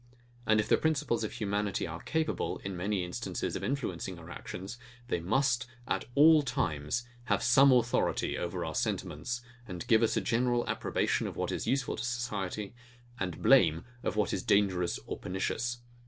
[0.47, 4.79] And if the principles of humanity are capable, in many instances, of influencing our actions,
[5.09, 10.21] they must, at all times, have some authority over our sentiments, and give us a
[10.21, 12.73] general approbation of what is useful to society,
[13.19, 15.81] and blame of what is dangerous or pernicious.